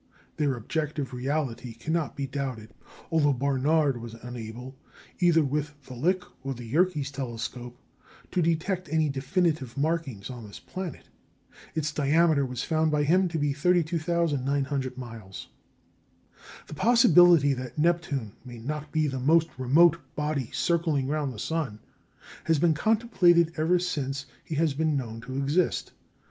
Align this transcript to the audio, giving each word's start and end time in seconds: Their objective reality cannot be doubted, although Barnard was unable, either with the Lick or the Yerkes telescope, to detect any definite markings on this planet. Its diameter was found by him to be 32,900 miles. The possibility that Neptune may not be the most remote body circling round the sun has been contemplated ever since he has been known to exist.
Their 0.37 0.55
objective 0.57 1.13
reality 1.13 1.75
cannot 1.75 2.15
be 2.15 2.25
doubted, 2.25 2.73
although 3.11 3.33
Barnard 3.33 4.01
was 4.01 4.15
unable, 4.15 4.75
either 5.19 5.43
with 5.43 5.79
the 5.83 5.93
Lick 5.93 6.23
or 6.41 6.55
the 6.55 6.65
Yerkes 6.65 7.11
telescope, 7.11 7.77
to 8.31 8.41
detect 8.41 8.89
any 8.89 9.09
definite 9.09 9.77
markings 9.77 10.31
on 10.31 10.43
this 10.47 10.59
planet. 10.59 11.09
Its 11.75 11.91
diameter 11.91 12.47
was 12.47 12.63
found 12.63 12.89
by 12.89 13.03
him 13.03 13.27
to 13.27 13.37
be 13.37 13.53
32,900 13.53 14.97
miles. 14.97 15.49
The 16.65 16.73
possibility 16.73 17.53
that 17.53 17.77
Neptune 17.77 18.31
may 18.43 18.57
not 18.57 18.91
be 18.91 19.05
the 19.07 19.19
most 19.19 19.49
remote 19.59 19.99
body 20.15 20.49
circling 20.51 21.09
round 21.09 21.31
the 21.31 21.37
sun 21.37 21.77
has 22.45 22.57
been 22.57 22.73
contemplated 22.73 23.53
ever 23.55 23.77
since 23.77 24.25
he 24.43 24.55
has 24.55 24.73
been 24.73 24.97
known 24.97 25.21
to 25.21 25.37
exist. 25.37 25.91